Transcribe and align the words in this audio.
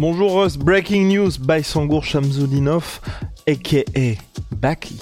Bonjour 0.00 0.32
Russ, 0.32 0.56
breaking 0.56 1.08
news 1.08 1.32
by 1.38 1.62
Sangour 1.62 2.04
Shamsudinov, 2.04 3.02
aka 3.46 4.16
Baki. 4.50 4.96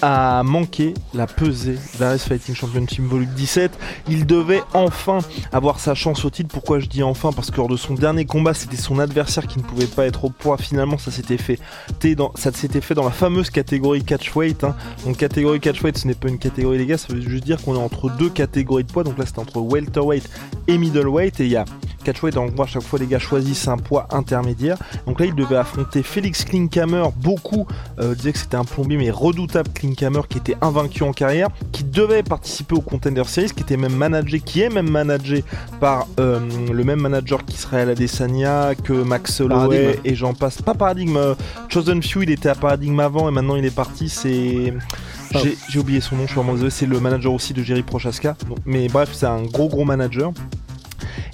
a 0.00 0.42
manqué 0.42 0.94
la 1.12 1.26
pesée 1.26 1.76
d'Ares 1.98 2.18
Fighting 2.18 2.54
Championship 2.54 3.04
Volume 3.04 3.28
17. 3.36 3.70
Il 4.08 4.24
devait 4.24 4.62
enfin 4.72 5.18
avoir 5.52 5.80
sa 5.80 5.94
chance 5.94 6.24
au 6.24 6.30
titre. 6.30 6.48
Pourquoi 6.50 6.78
je 6.78 6.86
dis 6.86 7.02
enfin? 7.02 7.32
Parce 7.32 7.50
que 7.50 7.58
lors 7.58 7.68
de 7.68 7.76
son 7.76 7.92
dernier 7.92 8.24
combat, 8.24 8.54
c'était 8.54 8.78
son 8.78 8.98
adversaire 8.98 9.46
qui 9.46 9.58
ne 9.58 9.64
pouvait 9.64 9.86
pas 9.86 10.06
être 10.06 10.24
au 10.24 10.30
poids. 10.30 10.56
Finalement, 10.56 10.96
ça 10.96 11.10
s'était 11.10 11.36
fait, 11.36 11.58
ça 12.36 12.52
s'était 12.52 12.80
fait 12.80 12.94
dans 12.94 13.04
la 13.04 13.10
fameuse 13.10 13.50
catégorie 13.50 14.02
catchweight. 14.02 14.64
Hein. 14.64 14.74
Donc 15.04 15.18
catégorie 15.18 15.60
catchweight, 15.60 15.98
ce 15.98 16.06
n'est 16.06 16.14
pas 16.14 16.28
une 16.28 16.38
catégorie 16.38 16.78
les 16.78 16.86
gars, 16.86 16.96
ça 16.96 17.12
veut 17.12 17.20
juste 17.20 17.44
dire 17.44 17.60
qu'on 17.60 17.74
est 17.74 17.78
entre 17.78 18.08
deux 18.16 18.30
catégories 18.30 18.84
de 18.84 18.92
poids. 18.92 19.04
Donc 19.04 19.18
là, 19.18 19.26
c'était 19.26 19.40
entre 19.40 19.60
welterweight 19.60 20.28
et 20.68 20.78
middleweight. 20.78 21.40
Et 21.40 21.44
il 21.44 21.50
y 21.50 21.56
a 21.56 21.66
catchweight, 22.08 22.38
en 22.38 22.46
gros, 22.46 22.62
à 22.62 22.66
chaque 22.66 22.82
fois, 22.82 22.98
les 22.98 23.06
gars 23.06 23.18
choisissent 23.18 23.68
un 23.68 23.76
poids 23.76 24.06
intermédiaire. 24.10 24.78
Donc 25.06 25.20
là, 25.20 25.26
il 25.26 25.34
devait 25.34 25.56
affronter 25.56 26.02
Félix 26.02 26.44
Klinkhammer. 26.44 27.04
Beaucoup 27.16 27.66
euh, 27.98 28.14
disaient 28.14 28.32
que 28.32 28.38
c'était 28.38 28.56
un 28.56 28.64
plombier, 28.64 28.96
mais 28.96 29.10
redoutable 29.10 29.68
Klinkhammer 29.74 30.22
qui 30.28 30.38
était 30.38 30.56
invaincu 30.62 31.02
en 31.02 31.12
carrière, 31.12 31.48
qui 31.70 31.84
devait 31.84 32.22
participer 32.22 32.74
au 32.74 32.80
Contender 32.80 33.24
Series, 33.26 33.50
qui 33.50 33.62
était 33.62 33.76
même 33.76 33.94
managé, 33.94 34.40
qui 34.40 34.62
est 34.62 34.70
même 34.70 34.88
managé 34.88 35.44
par 35.80 36.06
euh, 36.18 36.40
le 36.72 36.84
même 36.84 37.00
manager 37.00 37.44
qu'Israël 37.44 37.90
Adesanya, 37.90 38.74
que 38.74 38.94
Max 38.94 39.40
Holloway 39.40 40.00
et 40.04 40.14
j'en 40.14 40.32
passe. 40.32 40.62
Pas 40.62 40.74
Paradigme, 40.74 41.16
euh, 41.18 41.34
Chosen 41.68 42.02
Few, 42.02 42.22
il 42.22 42.30
était 42.30 42.48
à 42.48 42.54
Paradigme 42.54 43.00
avant 43.00 43.28
et 43.28 43.32
maintenant 43.32 43.56
il 43.56 43.66
est 43.66 43.74
parti. 43.74 44.08
C'est 44.08 44.72
j'ai 45.68 45.78
oublié 45.78 46.00
son 46.00 46.16
nom, 46.16 46.22
je 46.22 46.28
suis 46.28 46.36
vraiment 46.36 46.54
désolé. 46.54 46.70
C'est 46.70 46.86
le 46.86 47.00
manager 47.00 47.34
aussi 47.34 47.52
de 47.52 47.62
Jerry 47.62 47.82
Prochaska. 47.82 48.34
mais 48.64 48.88
bref, 48.88 49.10
c'est 49.12 49.26
un 49.26 49.42
gros 49.42 49.68
gros 49.68 49.84
manager. 49.84 50.32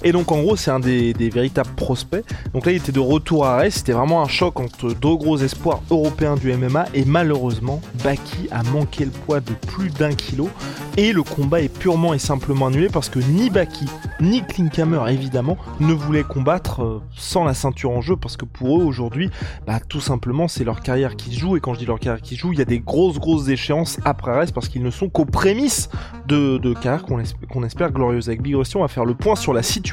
Et 0.03 0.11
donc 0.11 0.31
en 0.31 0.41
gros 0.41 0.55
c'est 0.55 0.71
un 0.71 0.79
des, 0.79 1.13
véritables 1.13 1.73
prospects. 1.75 2.23
Donc 2.53 2.65
là 2.65 2.71
il 2.71 2.77
était 2.77 2.91
de 2.91 2.99
retour 2.99 3.45
à 3.45 3.57
Rest, 3.57 3.79
c'était 3.79 3.93
vraiment 3.93 4.21
un 4.21 4.27
choc 4.27 4.59
entre 4.59 4.93
deux 4.93 5.15
gros 5.15 5.37
espoirs 5.37 5.81
européens 5.89 6.35
du 6.35 6.53
MMA 6.53 6.85
et 6.93 7.05
malheureusement 7.05 7.81
Baki 8.03 8.47
a 8.51 8.63
manqué 8.63 9.05
le 9.05 9.11
poids 9.11 9.39
de 9.39 9.53
plus 9.67 9.89
d'un 9.89 10.13
kilo 10.13 10.49
et 10.97 11.11
le 11.11 11.23
combat 11.23 11.61
est 11.61 11.69
purement 11.69 12.13
et 12.13 12.19
simplement 12.19 12.67
annulé 12.67 12.87
parce 12.89 13.09
que 13.09 13.19
ni 13.19 13.49
Baki 13.49 13.85
ni 14.21 14.43
Klinkhammer 14.43 15.01
évidemment 15.09 15.57
ne 15.79 15.93
voulaient 15.93 16.23
combattre 16.23 16.83
euh, 16.83 17.01
sans 17.17 17.43
la 17.43 17.53
ceinture 17.53 17.91
en 17.91 18.01
jeu 18.01 18.15
parce 18.15 18.37
que 18.37 18.45
pour 18.45 18.79
eux 18.79 18.83
aujourd'hui 18.83 19.29
bah, 19.67 19.79
tout 19.79 19.99
simplement 19.99 20.47
c'est 20.47 20.63
leur 20.63 20.81
carrière 20.81 21.15
qui 21.15 21.33
joue 21.37 21.57
et 21.57 21.59
quand 21.59 21.73
je 21.73 21.79
dis 21.79 21.85
leur 21.85 21.99
carrière 21.99 22.21
qui 22.21 22.35
joue 22.35 22.53
il 22.53 22.59
y 22.59 22.61
a 22.61 22.65
des 22.65 22.79
grosses 22.79 23.19
grosses 23.19 23.49
échéances 23.49 23.99
après 24.05 24.37
Rest 24.37 24.53
parce 24.53 24.69
qu'ils 24.69 24.83
ne 24.83 24.91
sont 24.91 25.09
qu'aux 25.09 25.25
prémices 25.25 25.89
de, 26.27 26.73
carrière 26.81 27.03
qu'on 27.05 27.63
espère, 27.63 27.91
glorieuse 27.91 28.29
avec 28.29 28.41
Big 28.41 28.55
Rusty 28.55 28.77
on 28.77 28.81
va 28.81 28.87
faire 28.87 29.05
le 29.05 29.13
point 29.13 29.35
sur 29.35 29.53
la 29.53 29.63
situation. 29.63 29.84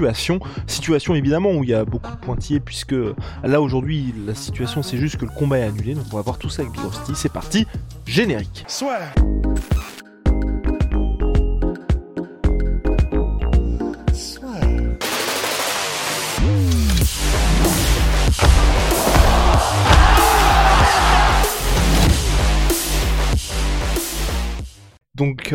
Situation 0.67 1.15
évidemment 1.15 1.53
où 1.53 1.65
il 1.65 1.71
y 1.71 1.75
a 1.75 1.85
beaucoup 1.85 2.11
de 2.11 2.17
pointillés 2.17 2.61
puisque 2.61 2.95
là 3.45 3.61
aujourd'hui 3.61 4.15
la 4.27 4.35
situation 4.35 4.83
c'est 4.83 4.97
juste 4.97 5.17
que 5.17 5.25
le 5.25 5.33
combat 5.37 5.59
est 5.59 5.65
annulé. 5.65 5.95
Donc 5.95 6.05
on 6.13 6.17
va 6.17 6.23
voir 6.23 6.39
tout 6.39 6.49
ça 6.49 6.63
avec 6.63 6.73
Big. 6.73 6.83
C'est 7.15 7.33
parti, 7.33 7.67
générique. 8.07 8.65
Soit. 8.69 9.01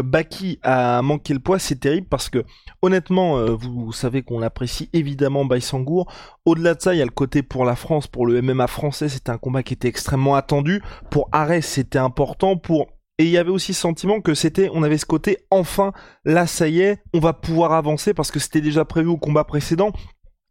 Baki 0.02 0.60
a 0.64 1.02
manqué 1.02 1.34
le 1.34 1.40
poids, 1.40 1.60
c'est 1.60 1.80
terrible 1.80 2.08
parce 2.08 2.30
que 2.30 2.44
honnêtement, 2.82 3.38
euh, 3.38 3.56
vous, 3.56 3.92
savez 3.92 4.24
qu'on 4.24 4.42
apprécie 4.42 4.90
évidemment 4.94 5.46
Baïsangour. 5.46 6.12
Au-delà 6.46 6.74
de 6.74 6.82
ça, 6.82 6.94
il 6.94 6.98
y 6.98 7.02
a 7.02 7.06
le 7.06 7.12
côté 7.12 7.44
pour 7.44 7.66
la 7.66 7.76
France, 7.76 8.08
pour 8.08 8.26
le 8.26 8.42
MMA 8.42 8.68
français, 8.68 9.10
c'était 9.10 9.32
un 9.32 9.38
combat 9.38 9.64
qui 9.64 9.74
était 9.74 9.88
extrêmement 9.88 10.36
attendu. 10.36 10.82
Pour 11.10 11.30
Arès, 11.32 11.66
c'était 11.66 12.00
important. 12.00 12.58
Pour 12.58 12.88
et 13.20 13.24
il 13.24 13.32
y 13.32 13.38
avait 13.38 13.50
aussi 13.50 13.74
ce 13.74 13.82
sentiment 13.82 14.22
que 14.22 14.36
c'était, 14.36 14.70
on 14.74 14.84
avait 14.84 15.00
ce 15.00 15.06
côté, 15.08 15.40
enfin, 15.50 15.92
là 16.24 16.46
ça 16.46 16.68
y 16.68 16.82
est, 16.82 17.02
on 17.16 17.20
va 17.20 17.34
pouvoir 17.34 17.74
avancer 17.74 18.14
parce 18.14 18.30
que 18.30 18.38
c'était 18.38 18.62
déjà 18.62 18.86
prévu 18.86 19.10
au 19.10 19.18
combat 19.18 19.44
précédent. 19.44 19.92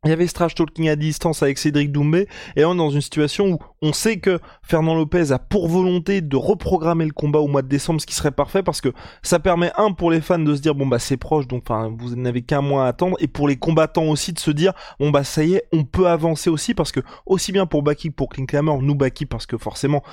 Il 0.05 0.11
y 0.11 0.13
avait 0.13 0.27
ce 0.29 0.35
talking 0.35 0.89
à 0.89 0.95
distance 0.95 1.43
avec 1.43 1.59
Cédric 1.59 1.91
Doumbé 1.91 2.29
et 2.55 2.65
on 2.65 2.75
est 2.75 2.77
dans 2.77 2.91
une 2.91 3.01
situation 3.01 3.53
où 3.53 3.59
on 3.83 3.93
sait 3.93 4.19
que 4.19 4.39
Fernand 4.63 4.95
Lopez 4.95 5.33
a 5.33 5.41
pour 5.41 5.69
volonté 5.69 6.21
de 6.21 6.37
reprogrammer 6.37 7.07
le 7.07 7.13
combat 7.13 7.41
au 7.41 7.49
mois 7.49 7.63
de 7.63 7.69
décembre, 7.69 8.01
ce 8.01 8.07
qui 8.07 8.15
serait 8.15 8.31
parfait 8.31 8.63
parce 8.63 8.81
que 8.81 8.93
ça 9.23 9.41
permet 9.41 9.73
un 9.77 9.93
pour 9.93 10.13
les 10.13 10.21
fans 10.21 10.39
de 10.39 10.55
se 10.55 10.61
dire 10.61 10.77
bon 10.77 10.87
bah 10.87 11.01
c'est 11.01 11.17
proche 11.17 11.49
donc 11.49 11.65
enfin 11.65 11.93
vous 11.99 12.15
n'avez 12.15 12.43
qu'un 12.43 12.61
mois 12.61 12.85
à 12.85 12.89
attendre 12.89 13.17
et 13.21 13.27
pour 13.27 13.49
les 13.49 13.57
combattants 13.57 14.05
aussi 14.05 14.33
de 14.33 14.39
se 14.39 14.53
dire 14.53 14.75
bon 15.01 15.11
bah 15.11 15.25
ça 15.25 15.43
y 15.43 15.55
est 15.55 15.65
on 15.73 15.85
peut 15.85 16.07
avancer 16.07 16.51
aussi 16.51 16.73
parce 16.75 16.93
que 16.93 17.01
aussi 17.25 17.51
bien 17.51 17.67
pour 17.67 17.83
Baki 17.83 18.11
que 18.11 18.15
pour 18.15 18.29
Klinkhammer, 18.29 18.79
nous 18.83 18.95
Baki 18.95 19.27
parce 19.27 19.47
que 19.47 19.59
forcément 19.59 20.05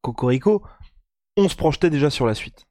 Cocorico, 0.00 0.62
on 1.36 1.48
se 1.48 1.56
projetait 1.56 1.90
déjà 1.90 2.10
sur 2.10 2.26
la 2.26 2.34
suite. 2.34 2.64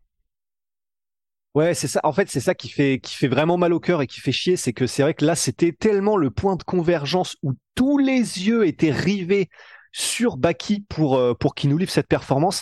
Ouais, 1.53 1.73
c'est 1.73 1.87
ça. 1.87 1.99
En 2.03 2.13
fait, 2.13 2.29
c'est 2.29 2.39
ça 2.39 2.55
qui 2.55 2.69
fait 2.69 2.99
qui 3.01 3.15
fait 3.15 3.27
vraiment 3.27 3.57
mal 3.57 3.73
au 3.73 3.79
cœur 3.79 4.01
et 4.01 4.07
qui 4.07 4.21
fait 4.21 4.31
chier, 4.31 4.55
c'est 4.55 4.71
que 4.71 4.87
c'est 4.87 5.03
vrai 5.03 5.13
que 5.13 5.25
là, 5.25 5.35
c'était 5.35 5.73
tellement 5.73 6.15
le 6.15 6.31
point 6.31 6.55
de 6.55 6.63
convergence 6.63 7.35
où 7.43 7.53
tous 7.75 7.97
les 7.97 8.47
yeux 8.47 8.65
étaient 8.65 8.91
rivés 8.91 9.49
sur 9.91 10.37
Baki 10.37 10.85
pour 10.87 11.17
euh, 11.17 11.33
pour 11.33 11.53
qu'il 11.53 11.69
nous 11.69 11.77
livre 11.77 11.91
cette 11.91 12.07
performance. 12.07 12.61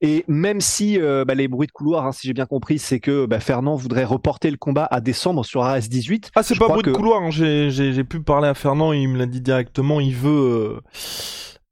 Et 0.00 0.24
même 0.26 0.60
si 0.60 1.00
euh, 1.00 1.24
bah, 1.24 1.34
les 1.34 1.48
bruits 1.48 1.68
de 1.68 1.72
couloir, 1.72 2.04
hein, 2.06 2.12
si 2.12 2.26
j'ai 2.26 2.34
bien 2.34 2.44
compris, 2.44 2.78
c'est 2.78 3.00
que 3.00 3.24
bah, 3.24 3.40
Fernand 3.40 3.76
voudrait 3.76 4.04
reporter 4.04 4.50
le 4.50 4.56
combat 4.56 4.86
à 4.90 5.00
décembre 5.00 5.44
sur 5.44 5.64
AS18. 5.64 6.30
Ah, 6.34 6.42
c'est 6.42 6.58
pas 6.58 6.68
bruit 6.68 6.82
de 6.82 6.92
couloir. 6.92 7.22
Hein. 7.22 7.30
J'ai 7.30 8.04
pu 8.04 8.20
parler 8.20 8.48
à 8.48 8.54
Fernand, 8.54 8.92
il 8.92 9.08
me 9.08 9.16
l'a 9.16 9.26
dit 9.26 9.40
directement. 9.40 10.00
Il 10.00 10.14
veut, 10.14 10.80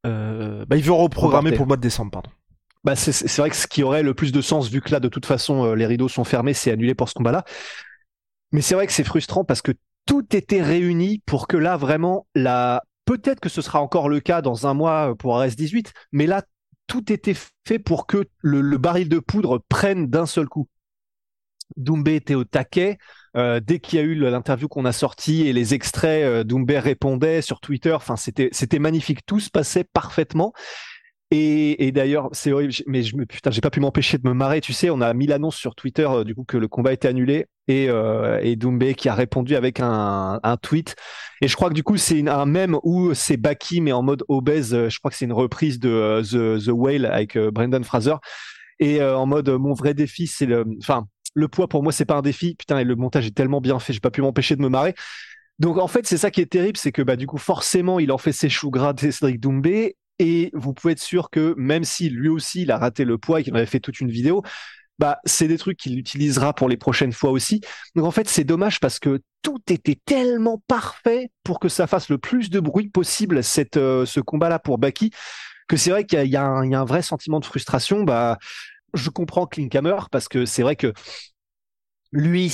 euh, 0.07 0.65
bah, 0.67 0.77
il 0.77 0.83
veut 0.83 0.93
reprogrammer 0.93 1.53
pour 1.53 1.67
le 1.67 1.69
mois 1.69 1.77
de 1.77 1.83
décembre, 1.83 2.13
pardon. 2.13 2.31
Bah 2.85 2.97
c'est 2.97 3.37
vrai 3.37 3.51
que 3.51 3.57
ce 3.57 3.69
qui 3.69 3.85
aurait 3.85 4.03
le 4.03 4.13
plus 4.13 4.33
de 4.33 4.41
sens, 4.41 4.69
vu 4.69 4.81
que 4.81 4.91
là, 4.91 4.99
de 4.99 5.09
toute 5.09 5.27
façon, 5.27 5.65
euh, 5.65 5.75
les 5.75 5.87
rideaux 5.87 6.09
sont 6.09 6.25
fermés, 6.25 6.53
c'est 6.53 6.73
annulé 6.73 6.95
pour 6.95 7.09
ce 7.09 7.15
combat-là. 7.15 7.45
Mais 8.51 8.61
c'est 8.61 8.75
vrai 8.75 8.87
que 8.87 8.93
c'est 8.93 9.05
frustrant 9.05 9.45
parce 9.45 9.63
que 9.63 9.73
tout 10.05 10.27
était 10.35 10.63
réuni 10.63 11.23
pour 11.25 11.47
que 11.47 11.57
là, 11.57 11.77
vraiment, 11.77 12.27
la... 12.35 12.83
peut-être 13.05 13.41
que 13.41 13.49
ce 13.49 13.63
sera 13.63 13.81
encore 13.81 14.09
le 14.09 14.19
cas 14.21 14.43
dans 14.43 14.67
un 14.67 14.75
mois 14.75 15.15
pour 15.17 15.39
RS18, 15.39 15.93
mais 16.11 16.27
là, 16.27 16.43
tout 16.87 17.13
était 17.13 17.37
fait 17.67 17.79
pour 17.79 18.07
que 18.07 18.25
le, 18.41 18.77
baril 18.79 19.09
de 19.09 19.19
poudre 19.19 19.63
prenne 19.69 20.09
d'un 20.09 20.27
seul 20.27 20.49
coup. 20.49 20.69
Doumbé 21.77 22.17
était 22.17 22.35
au 22.35 22.45
taquet. 22.45 22.99
Euh, 23.35 23.61
dès 23.61 23.79
qu'il 23.79 23.99
y 23.99 24.03
a 24.03 24.05
eu 24.05 24.15
l'interview 24.15 24.69
qu'on 24.69 24.85
a 24.85 24.93
sorti 24.93 25.47
et 25.47 25.55
les 25.55 25.73
extraits, 25.73 26.23
euh, 26.25 26.45
Doumbé 26.45 26.79
répondait 26.79 27.41
sur 27.41 27.61
Twitter. 27.61 27.93
Enfin, 27.93 28.17
c'était 28.17 28.79
magnifique. 28.79 29.25
Tout 29.25 29.41
se 29.41 29.49
passait 29.49 29.85
parfaitement. 29.85 30.53
Et, 31.35 31.93
d'ailleurs, 31.93 32.29
c'est 32.33 32.53
horrible, 32.53 32.75
mais 32.87 33.03
je 33.03 33.17
me, 33.17 33.25
putain, 33.25 33.51
j'ai 33.51 33.63
pas 33.63 33.71
pu 33.71 33.81
m'empêcher 33.81 34.19
de 34.19 34.29
me 34.29 34.35
marrer. 34.35 34.61
Tu 34.61 34.75
sais, 34.75 34.91
on 34.91 35.01
a 35.01 35.15
mis 35.15 35.27
l'annonce 35.27 35.57
sur 35.57 35.75
Twitter 35.75 36.07
euh, 36.07 36.25
du 36.25 36.35
coup 36.35 36.45
que 36.45 36.59
le 36.59 36.69
combat 36.69 36.93
était 36.93 37.09
annulé 37.09 37.47
et, 37.69 37.87
euh, 37.89 38.55
Doumbé 38.57 38.95
qui 38.95 39.09
a 39.09 39.15
répondu 39.15 39.57
avec 39.57 39.81
un, 39.81 40.41
tweet. 40.61 40.95
Et 41.41 41.49
je 41.49 41.57
crois 41.57 41.71
que 41.71 41.75
du 41.75 41.83
coup, 41.83 41.97
c'est 41.97 42.29
un 42.29 42.45
même 42.45 42.79
où 42.83 43.15
c'est 43.15 43.39
Baki 43.39 43.81
mais 43.81 43.93
en 43.93 44.03
mode 44.03 44.25
obèse. 44.29 44.77
Je 44.91 44.99
crois 44.99 45.11
que 45.11 45.17
c'est 45.17 45.25
une 45.25 45.33
reprise 45.33 45.79
de 45.79 45.89
euh, 45.89 46.59
The, 46.59 46.69
Whale 46.69 47.07
avec 47.07 47.39
Brendan 47.39 47.83
Fraser. 47.83 48.17
Et 48.79 49.03
en 49.03 49.25
mode 49.25 49.49
mon 49.49 49.73
vrai 49.73 49.95
défi, 49.95 50.27
c'est 50.27 50.45
le, 50.45 50.67
enfin, 50.81 51.07
le 51.35 51.49
poids 51.49 51.67
pour 51.67 51.83
moi, 51.83 51.93
c'est 51.93 52.05
pas 52.05 52.17
un 52.17 52.23
défi. 52.23 52.57
Putain, 52.57 52.79
et 52.79 52.85
le 52.85 52.95
montage 52.95 53.27
est 53.27 53.35
tellement 53.35 53.63
bien 53.63 53.79
fait, 53.79 53.95
j'ai 53.95 54.01
pas 54.01 54.11
pu 54.11 54.21
m'empêcher 54.21 54.55
de 54.55 54.61
me 54.61 54.69
marrer. 54.69 54.95
Donc 55.59 55.79
en 55.79 55.89
fait, 55.89 56.07
c'est 56.07 56.19
ça 56.19 56.31
qui 56.31 56.43
est 56.43 56.47
terrible, 56.47 56.77
c'est 56.77 56.93
que 56.93 57.01
bah 57.01 57.17
du 57.17 57.27
coup 57.27 57.39
forcément, 57.39 58.01
il 58.01 58.13
en 58.13 58.19
fait 58.19 58.33
ses 58.33 58.51
choux 58.51 58.71
gras 58.71 58.93
de 58.93 59.11
Cédric 59.11 59.41
Doumbé 59.41 59.97
et 60.19 60.51
vous 60.55 60.73
pouvez 60.73 60.93
être 60.93 61.01
sûr 61.01 61.31
que 61.31 61.55
même 61.57 61.85
si 61.85 62.09
lui 62.11 62.29
aussi 62.29 62.63
il 62.63 62.71
a 62.71 62.79
raté 62.79 63.05
le 63.05 63.19
poids 63.19 63.41
et 63.41 63.45
qu'il 63.45 63.57
avait 63.57 63.67
fait 63.67 63.81
toute 63.81 64.01
une 64.01 64.11
vidéo, 64.11 64.43
bah 64.99 65.19
c'est 65.25 65.49
des 65.49 65.59
trucs 65.59 65.79
qu'il 65.79 65.99
utilisera 65.99 66.55
pour 66.55 66.69
les 66.69 66.77
prochaines 66.77 67.13
fois 67.13 67.31
aussi. 67.31 67.61
Donc 67.97 68.05
en 68.05 68.11
fait 68.11 68.29
c'est 68.29 68.45
dommage 68.45 68.79
parce 68.81 68.99
que 68.99 69.21
tout 69.43 69.61
était 69.69 69.99
tellement 70.05 70.63
parfait 70.69 71.31
pour 71.43 71.59
que 71.59 71.69
ça 71.69 71.87
fasse 71.87 72.09
le 72.09 72.19
plus 72.19 72.51
de 72.51 72.61
bruit 72.61 72.89
possible 72.89 73.43
cette 73.43 73.77
euh, 73.77 74.07
ce 74.07 74.21
combat 74.21 74.49
là 74.49 74.59
pour 74.59 74.79
Baki 74.79 75.11
que 75.69 75.77
c'est 75.77 75.91
vrai 75.91 76.05
qu'il 76.05 76.27
y, 76.27 76.37
a 76.37 76.45
un 76.45 76.85
vrai 76.85 77.03
sentiment 77.03 77.41
de 77.41 77.45
frustration. 77.45 78.05
Bah 78.05 78.39
je 78.95 79.11
comprends 79.11 79.47
Klinkhammer 79.47 79.97
parce 80.11 80.29
que 80.29 80.45
c'est 80.45 80.63
vrai 80.63 80.77
que 80.77 80.93
lui 82.13 82.53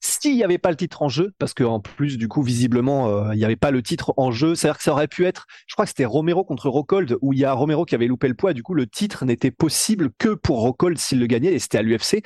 s'il 0.00 0.34
n'y 0.34 0.44
avait 0.44 0.58
pas 0.58 0.70
le 0.70 0.76
titre 0.76 1.02
en 1.02 1.08
jeu, 1.08 1.32
parce 1.38 1.54
qu'en 1.54 1.80
plus, 1.80 2.18
du 2.18 2.28
coup, 2.28 2.42
visiblement, 2.42 3.08
euh, 3.08 3.34
il 3.34 3.38
n'y 3.38 3.44
avait 3.44 3.56
pas 3.56 3.70
le 3.70 3.82
titre 3.82 4.12
en 4.16 4.30
jeu, 4.30 4.54
c'est-à-dire 4.54 4.78
que 4.78 4.84
ça 4.84 4.92
aurait 4.92 5.08
pu 5.08 5.24
être, 5.24 5.46
je 5.66 5.74
crois 5.74 5.84
que 5.84 5.90
c'était 5.90 6.04
Romero 6.04 6.44
contre 6.44 6.68
Rockhold, 6.68 7.16
où 7.22 7.32
il 7.32 7.38
y 7.38 7.44
a 7.44 7.52
Romero 7.52 7.84
qui 7.84 7.94
avait 7.94 8.06
loupé 8.06 8.28
le 8.28 8.34
poids, 8.34 8.52
du 8.52 8.62
coup, 8.62 8.74
le 8.74 8.86
titre 8.86 9.24
n'était 9.24 9.50
possible 9.50 10.10
que 10.18 10.34
pour 10.34 10.60
Rockhold 10.60 10.98
s'il 10.98 11.18
le 11.18 11.26
gagnait, 11.26 11.52
et 11.52 11.58
c'était 11.58 11.78
à 11.78 11.82
l'UFC. 11.82 12.22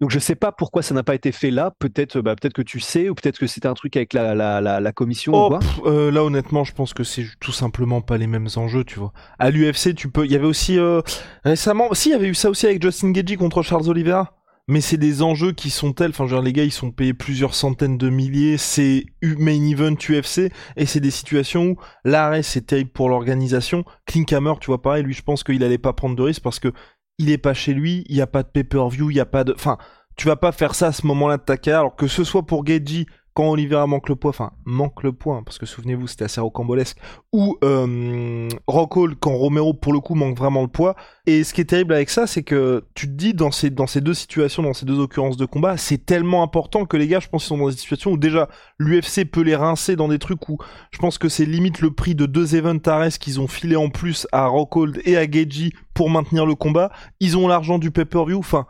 Donc 0.00 0.10
je 0.10 0.18
sais 0.18 0.34
pas 0.34 0.50
pourquoi 0.50 0.82
ça 0.82 0.92
n'a 0.92 1.04
pas 1.04 1.14
été 1.14 1.30
fait 1.30 1.50
là. 1.50 1.72
Peut-être, 1.78 2.20
bah, 2.20 2.34
peut-être 2.34 2.52
que 2.52 2.62
tu 2.62 2.80
sais, 2.80 3.08
ou 3.08 3.14
peut-être 3.14 3.38
que 3.38 3.46
c'était 3.46 3.68
un 3.68 3.74
truc 3.74 3.96
avec 3.96 4.12
la, 4.12 4.34
la, 4.34 4.60
la, 4.60 4.92
commission. 4.92 5.32
ou 5.32 5.36
oh, 5.36 5.48
quoi. 5.48 5.60
Euh, 5.86 6.10
là 6.10 6.24
honnêtement, 6.24 6.64
je 6.64 6.72
pense 6.72 6.92
que 6.92 7.04
c'est 7.04 7.24
tout 7.40 7.52
simplement 7.52 8.00
pas 8.00 8.18
les 8.18 8.26
mêmes 8.26 8.48
enjeux, 8.56 8.84
tu 8.84 8.98
vois. 8.98 9.12
À 9.38 9.50
l'UFC, 9.50 9.94
tu 9.94 10.10
peux. 10.10 10.24
Il 10.24 10.32
y 10.32 10.34
avait 10.34 10.46
aussi 10.46 10.78
euh, 10.78 11.00
récemment, 11.44 11.94
si 11.94 12.08
il 12.08 12.12
y 12.12 12.14
avait 12.16 12.28
eu 12.28 12.34
ça 12.34 12.50
aussi 12.50 12.66
avec 12.66 12.82
Justin 12.82 13.12
Gagey 13.12 13.36
contre 13.36 13.62
Charles 13.62 13.88
Oliveira 13.88 14.34
mais 14.66 14.80
c'est 14.80 14.96
des 14.96 15.22
enjeux 15.22 15.52
qui 15.52 15.70
sont 15.70 15.92
tels, 15.92 16.10
enfin 16.10 16.26
genre 16.26 16.42
les 16.42 16.52
gars 16.52 16.64
ils 16.64 16.72
sont 16.72 16.90
payés 16.90 17.14
plusieurs 17.14 17.54
centaines 17.54 17.98
de 17.98 18.08
milliers, 18.08 18.56
c'est 18.56 19.04
main 19.22 19.62
event 19.62 19.94
UFC 19.94 20.50
et 20.76 20.86
c'est 20.86 21.00
des 21.00 21.10
situations 21.10 21.70
où 21.70 21.76
l'arrêt 22.04 22.42
c'est 22.42 22.62
terrible 22.62 22.90
pour 22.90 23.08
l'organisation. 23.08 23.84
Klinkhammer, 24.06 24.54
tu 24.60 24.66
vois 24.68 24.80
pareil, 24.80 25.02
lui 25.02 25.14
je 25.14 25.22
pense 25.22 25.44
qu'il 25.44 25.62
allait 25.62 25.78
pas 25.78 25.92
prendre 25.92 26.16
de 26.16 26.22
risque 26.22 26.42
parce 26.42 26.60
que 26.60 26.72
il 27.18 27.30
est 27.30 27.38
pas 27.38 27.54
chez 27.54 27.74
lui, 27.74 28.04
il 28.08 28.16
y 28.16 28.22
a 28.22 28.26
pas 28.26 28.42
de 28.42 28.48
pay-per-view, 28.48 29.10
il 29.10 29.16
y 29.16 29.20
a 29.20 29.26
pas 29.26 29.44
de, 29.44 29.52
enfin 29.54 29.78
tu 30.16 30.28
vas 30.28 30.36
pas 30.36 30.52
faire 30.52 30.74
ça 30.74 30.88
à 30.88 30.92
ce 30.92 31.06
moment-là 31.06 31.36
de 31.36 31.42
ta 31.42 31.56
carrière 31.56 31.80
alors 31.80 31.96
que 31.96 32.06
ce 32.06 32.24
soit 32.24 32.46
pour 32.46 32.66
Geji 32.66 33.06
quand 33.34 33.50
Oliveira 33.50 33.86
manque 33.86 34.08
le 34.08 34.16
poids, 34.16 34.30
enfin 34.30 34.52
manque 34.64 35.02
le 35.02 35.12
poids, 35.12 35.42
parce 35.44 35.58
que 35.58 35.66
souvenez-vous 35.66 36.06
c'était 36.06 36.24
assez 36.24 36.40
rocambolesque, 36.40 36.96
ou 37.32 37.58
euh, 37.64 38.48
Rockhold 38.68 39.16
quand 39.18 39.34
Romero 39.36 39.74
pour 39.74 39.92
le 39.92 40.00
coup 40.00 40.14
manque 40.14 40.38
vraiment 40.38 40.62
le 40.62 40.68
poids. 40.68 40.94
Et 41.26 41.42
ce 41.42 41.52
qui 41.52 41.60
est 41.60 41.64
terrible 41.64 41.94
avec 41.94 42.10
ça, 42.10 42.26
c'est 42.26 42.44
que 42.44 42.84
tu 42.94 43.06
te 43.06 43.12
dis 43.12 43.34
dans 43.34 43.50
ces, 43.50 43.70
deux 43.70 44.14
situations, 44.14 44.62
dans 44.62 44.72
ces 44.72 44.86
deux 44.86 45.00
occurrences 45.00 45.36
de 45.36 45.46
combat, 45.46 45.76
c'est 45.76 46.06
tellement 46.06 46.42
important 46.42 46.84
que 46.84 46.96
les 46.96 47.08
gars, 47.08 47.18
je 47.18 47.28
pense 47.28 47.42
qu'ils 47.42 47.48
sont 47.48 47.58
dans 47.58 47.70
des 47.70 47.76
situations 47.76 48.12
où 48.12 48.16
déjà 48.16 48.48
l'UFC 48.78 49.24
peut 49.24 49.42
les 49.42 49.56
rincer 49.56 49.96
dans 49.96 50.08
des 50.08 50.18
trucs 50.18 50.48
où 50.48 50.58
je 50.92 50.98
pense 50.98 51.18
que 51.18 51.28
c'est 51.28 51.44
limite 51.44 51.80
le 51.80 51.90
prix 51.90 52.14
de 52.14 52.26
deux 52.26 52.54
events 52.54 52.86
Ares 52.86 53.18
qu'ils 53.18 53.40
ont 53.40 53.48
filé 53.48 53.74
en 53.74 53.90
plus 53.90 54.28
à 54.30 54.46
Rockhold 54.46 55.00
et 55.04 55.16
à 55.16 55.28
Geji 55.28 55.72
pour 55.92 56.08
maintenir 56.08 56.46
le 56.46 56.54
combat. 56.54 56.92
Ils 57.18 57.36
ont 57.36 57.48
l'argent 57.48 57.78
du 57.78 57.90
pay-per-view, 57.90 58.38
enfin 58.38 58.66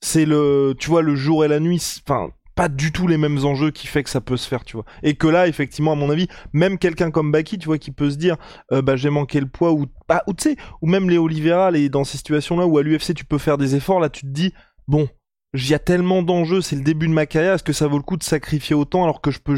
c'est 0.00 0.24
le 0.24 0.74
tu 0.78 0.90
vois 0.90 1.02
le 1.02 1.16
jour 1.16 1.44
et 1.44 1.48
la 1.48 1.58
nuit 1.58 1.82
enfin 2.06 2.30
pas 2.58 2.68
du 2.68 2.90
tout 2.90 3.06
les 3.06 3.18
mêmes 3.18 3.44
enjeux 3.44 3.70
qui 3.70 3.86
fait 3.86 4.02
que 4.02 4.10
ça 4.10 4.20
peut 4.20 4.36
se 4.36 4.48
faire, 4.48 4.64
tu 4.64 4.76
vois. 4.76 4.84
Et 5.04 5.14
que 5.14 5.28
là, 5.28 5.46
effectivement, 5.46 5.92
à 5.92 5.94
mon 5.94 6.10
avis, 6.10 6.26
même 6.52 6.76
quelqu'un 6.76 7.12
comme 7.12 7.30
Baki, 7.30 7.56
tu 7.56 7.66
vois, 7.66 7.78
qui 7.78 7.92
peut 7.92 8.10
se 8.10 8.16
dire, 8.16 8.36
euh, 8.72 8.82
bah 8.82 8.96
j'ai 8.96 9.10
manqué 9.10 9.38
le 9.38 9.46
poids 9.46 9.72
ou, 9.72 9.86
bah, 10.08 10.24
ou 10.26 10.34
tu 10.34 10.42
sais, 10.42 10.56
ou 10.82 10.88
même 10.88 11.08
les 11.08 11.18
Oliveira, 11.18 11.70
les, 11.70 11.88
dans 11.88 12.02
ces 12.02 12.16
situations-là 12.16 12.66
où 12.66 12.76
à 12.76 12.82
l'UFC 12.82 13.14
tu 13.14 13.24
peux 13.24 13.38
faire 13.38 13.58
des 13.58 13.76
efforts, 13.76 14.00
là 14.00 14.08
tu 14.08 14.22
te 14.22 14.32
dis, 14.32 14.52
bon, 14.88 15.08
j'y 15.54 15.72
a 15.72 15.78
tellement 15.78 16.24
d'enjeux, 16.24 16.60
c'est 16.60 16.74
le 16.74 16.82
début 16.82 17.06
de 17.06 17.12
ma 17.12 17.26
carrière, 17.26 17.54
est-ce 17.54 17.62
que 17.62 17.72
ça 17.72 17.86
vaut 17.86 17.96
le 17.96 18.02
coup 18.02 18.16
de 18.16 18.24
sacrifier 18.24 18.74
autant 18.74 19.04
alors 19.04 19.20
que 19.20 19.30
je 19.30 19.38
peux, 19.38 19.56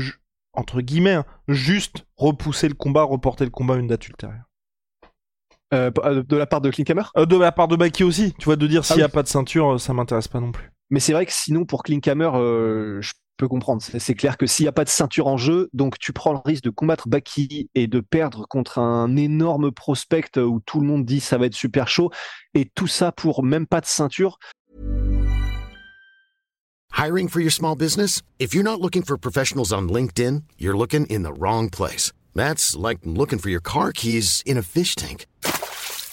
entre 0.52 0.82
guillemets, 0.82 1.14
hein, 1.14 1.24
juste 1.48 2.04
repousser 2.18 2.68
le 2.68 2.74
combat, 2.74 3.04
reporter 3.04 3.46
le 3.46 3.50
combat 3.50 3.76
à 3.76 3.78
une 3.78 3.86
date 3.86 4.06
ultérieure? 4.08 4.44
Euh, 5.72 5.90
euh, 6.04 6.22
de 6.22 6.36
la 6.36 6.44
part 6.44 6.60
de 6.60 6.68
Klinkhammer 6.68 7.04
De 7.16 7.38
la 7.38 7.50
part 7.50 7.68
de 7.68 7.76
Baki 7.76 8.04
aussi, 8.04 8.34
tu 8.38 8.44
vois, 8.44 8.56
de 8.56 8.66
dire 8.66 8.82
ah 8.84 8.88
s'il 8.88 8.96
n'y 8.98 9.04
a 9.04 9.08
pas 9.08 9.22
de 9.22 9.28
ceinture, 9.28 9.80
ça 9.80 9.94
m'intéresse 9.94 10.28
pas 10.28 10.40
non 10.40 10.52
plus. 10.52 10.70
Mais 10.90 11.00
c'est 11.00 11.12
vrai 11.12 11.24
que 11.24 11.32
sinon, 11.32 11.64
pour 11.64 11.84
Klinkhammer, 11.84 12.30
euh, 12.34 13.00
je 13.00 13.12
peux 13.36 13.48
comprendre. 13.48 13.80
C'est 13.82 14.14
clair 14.14 14.36
que 14.36 14.46
s'il 14.46 14.64
n'y 14.64 14.68
a 14.68 14.72
pas 14.72 14.84
de 14.84 14.88
ceinture 14.88 15.28
en 15.28 15.36
jeu, 15.36 15.70
donc 15.72 15.98
tu 15.98 16.12
prends 16.12 16.32
le 16.32 16.40
risque 16.44 16.64
de 16.64 16.70
combattre 16.70 17.08
Baki 17.08 17.70
et 17.74 17.86
de 17.86 18.00
perdre 18.00 18.46
contre 18.48 18.78
un 18.78 19.16
énorme 19.16 19.70
prospect 19.70 20.38
où 20.38 20.60
tout 20.60 20.80
le 20.80 20.86
monde 20.86 21.04
dit 21.04 21.20
ça 21.20 21.38
va 21.38 21.46
être 21.46 21.54
super 21.54 21.88
chaud, 21.88 22.10
et 22.54 22.70
tout 22.74 22.88
ça 22.88 23.12
pour 23.12 23.42
même 23.42 23.66
pas 23.66 23.80
de 23.80 23.86
ceinture. 23.86 24.38
Hiring 26.92 27.28
for 27.28 27.40
your 27.40 27.52
small 27.52 27.76
business? 27.76 28.20
If 28.38 28.52
you're 28.52 28.64
not 28.64 28.80
looking 28.80 29.02
for 29.02 29.16
professionals 29.16 29.72
on 29.72 29.88
LinkedIn, 29.88 30.42
you're 30.58 30.76
looking 30.76 31.06
in 31.06 31.22
the 31.22 31.32
wrong 31.32 31.70
place. 31.70 32.12
That's 32.34 32.76
like 32.76 32.98
looking 33.04 33.38
for 33.38 33.48
your 33.48 33.62
car 33.62 33.92
keys 33.92 34.42
in 34.44 34.58
a 34.58 34.62
fish 34.62 34.96
tank. 34.96 35.26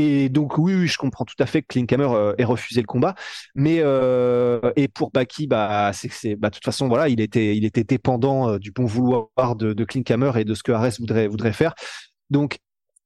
Et 0.00 0.28
donc 0.28 0.58
oui, 0.58 0.74
oui, 0.76 0.86
je 0.86 0.96
comprends 0.96 1.24
tout 1.24 1.34
à 1.40 1.46
fait 1.46 1.60
que 1.62 1.66
Klinkhammer 1.66 2.06
euh, 2.12 2.32
ait 2.38 2.44
refusé 2.44 2.80
le 2.80 2.86
combat, 2.86 3.16
mais 3.56 3.78
euh, 3.80 4.60
et 4.76 4.86
pour 4.86 5.10
Baki, 5.10 5.48
bah 5.48 5.90
c'est 5.92 6.36
bah 6.36 6.50
de 6.50 6.54
toute 6.54 6.64
façon 6.64 6.86
voilà, 6.86 7.08
il 7.08 7.20
était 7.20 7.56
il 7.56 7.64
était 7.64 7.82
dépendant 7.82 8.48
euh, 8.48 8.58
du 8.60 8.70
bon 8.70 8.84
vouloir 8.84 9.56
de, 9.56 9.72
de 9.72 9.84
Klinkhammer 9.84 10.30
et 10.36 10.44
de 10.44 10.54
ce 10.54 10.62
que 10.62 10.70
Ares 10.70 10.92
voudrait 11.00 11.26
voudrait 11.26 11.52
faire. 11.52 11.74
Donc 12.30 12.58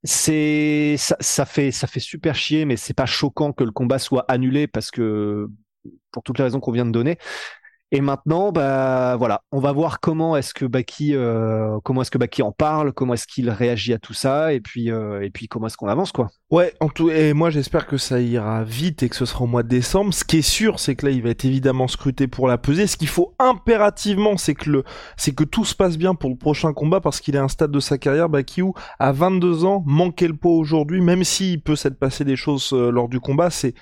c'est 0.05 0.97
ça, 0.99 1.17
ça 1.21 1.47
fait 1.47 1.71
ça 1.71 1.87
fait 1.87 1.99
super 1.99 2.35
chier, 2.35 2.67
mais 2.67 2.77
c'est 2.77 2.93
pas 2.93 3.07
choquant 3.07 3.53
que 3.55 3.65
le 3.65 3.73
combat 3.73 3.99
soit 3.99 4.27
annulé 4.31 4.67
parce 4.67 4.91
que 4.91 5.49
pour 6.11 6.23
toutes 6.23 6.37
les 6.37 6.45
raisons 6.45 6.61
qu'on 6.61 6.73
vient 6.73 6.85
de 6.87 6.91
donner. 6.91 7.17
Et 7.95 8.01
maintenant, 8.01 8.53
bah 8.53 9.17
voilà, 9.17 9.43
on 9.53 9.61
va 9.61 9.71
voir 9.71 10.01
comment 10.01 10.35
est-ce 10.35 10.55
que 10.55 10.65
Baki, 10.65 11.15
euh, 11.15 11.79
comment 11.85 12.01
est-ce 12.01 12.11
que 12.11 12.17
Baki 12.17 12.43
en 12.43 12.51
parle, 12.51 12.95
comment 12.95 13.13
est-ce 13.13 13.27
qu'il 13.27 13.51
réagit 13.51 13.93
à 13.93 13.99
tout 13.99 14.15
ça, 14.15 14.55
et 14.55 14.61
puis 14.61 14.91
euh, 14.91 15.21
et 15.21 15.29
puis 15.29 15.47
comment 15.47 15.67
est-ce 15.67 15.77
qu'on 15.77 15.89
avance 15.89 16.11
quoi. 16.11 16.31
Ouais, 16.51 16.73
en 16.81 16.89
tout 16.89 17.11
et 17.11 17.35
moi 17.35 17.51
j'espère 17.51 17.87
que 17.87 17.99
ça 17.99 18.19
ira 18.19 18.65
vite 18.65 19.03
et 19.03 19.11
que 19.11 19.17
ce 19.17 19.27
sera 19.27 19.45
au 19.45 19.47
mois 19.47 19.63
de 19.63 19.69
décembre. 19.69 20.15
Ce 20.15 20.25
qui 20.25 20.39
est 20.39 20.43
sûr, 20.43 20.81
c'est 20.81 20.97
que 20.97 21.05
là 21.05 21.13
il 21.13 21.23
va 21.23 21.29
être 21.29 21.45
évidemment 21.45 21.87
scruté 21.87 22.29
pour 22.29 22.49
la 22.49 22.57
pesée. 22.57 22.87
Ce 22.87 22.97
qu'il 22.97 23.09
faut 23.09 23.35
impérativement, 23.39 24.39
c'est 24.39 24.55
que 24.55 24.71
le, 24.71 24.85
c'est 25.19 25.35
que 25.35 25.45
tout 25.45 25.67
se 25.67 25.75
passe 25.75 25.99
bien 25.99 26.15
pour 26.15 26.31
le 26.31 26.37
prochain 26.37 26.73
combat 26.73 27.03
parce 27.03 27.21
qu'il 27.21 27.35
est 27.35 27.39
à 27.39 27.45
un 27.45 27.49
stade 27.49 27.73
de 27.73 27.81
sa 27.81 27.99
carrière, 27.99 28.31
Baki 28.31 28.63
où 28.63 28.73
à 29.01 29.13
22 29.13 29.67
ans, 29.67 29.83
manquer 29.85 30.29
le 30.29 30.35
poids 30.35 30.53
aujourd'hui, 30.53 31.03
même 31.03 31.25
s'il 31.25 31.61
peut 31.61 31.77
s'être 31.77 31.99
passé 31.99 32.25
des 32.25 32.37
choses 32.37 32.73
euh, 32.73 32.91
lors 32.91 33.11
du 33.11 33.21
combat, 33.21 33.51
c'est 33.51 33.75